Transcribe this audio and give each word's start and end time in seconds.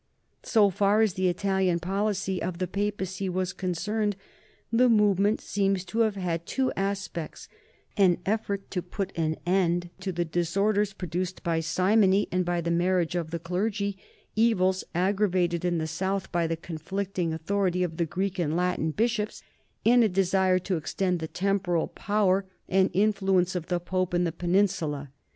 So 0.41 0.71
far 0.71 1.01
as 1.01 1.13
the 1.13 1.27
Italian 1.27 1.77
policy 1.79 2.41
of 2.41 2.57
the 2.57 2.65
Pa 2.65 2.89
pacy 2.89 3.29
was 3.29 3.53
concerned, 3.53 4.15
the 4.73 4.89
movement 4.89 5.39
seems 5.41 5.85
to 5.85 5.99
have 5.99 6.15
had 6.15 6.47
two 6.47 6.71
aspects, 6.75 7.47
an 7.97 8.17
effort 8.25 8.71
to 8.71 8.81
put 8.81 9.15
an 9.15 9.35
end 9.45 9.91
to 9.99 10.11
the 10.11 10.25
disorders 10.25 10.95
THE 10.97 11.05
NORMANS 11.05 11.13
IN 11.13 11.19
THE 11.19 11.25
SOUTH 11.27 11.35
203 11.43 11.43
produced 11.43 11.43
by 11.43 11.59
simony 12.23 12.27
and 12.31 12.43
by 12.45 12.61
the 12.61 12.75
marriage 12.75 13.13
of 13.13 13.29
the 13.29 13.37
clergy, 13.37 13.97
evils 14.35 14.83
aggravated 14.95 15.63
in 15.63 15.77
the 15.77 15.85
south 15.85 16.31
by 16.31 16.47
the 16.47 16.57
conflicting 16.57 17.31
author 17.35 17.67
ity 17.67 17.83
of 17.83 17.97
the 17.97 18.07
Greek 18.07 18.39
and 18.39 18.57
Latin 18.57 18.89
bishops, 18.89 19.43
and 19.85 20.03
a 20.03 20.09
desire 20.09 20.57
to 20.57 20.77
ex 20.77 20.95
tend 20.95 21.19
the 21.19 21.27
temporal 21.27 21.87
power 21.87 22.45
and 22.67 22.89
influence 22.93 23.53
of 23.53 23.67
the 23.67 23.79
Pope 23.79 24.15
in 24.15 24.23
the 24.23 24.31
peninsula. 24.31 25.11